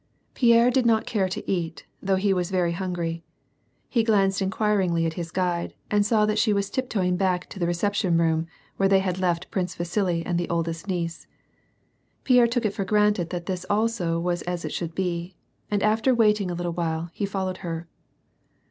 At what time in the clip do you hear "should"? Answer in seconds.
14.73-14.95